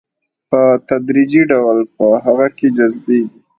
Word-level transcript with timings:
په 0.49 0.61
تدريجي 0.89 1.41
ډول 1.51 1.77
په 1.95 2.05
هغه 2.25 2.47
کې 2.57 2.67
جذبيږي. 2.77 3.37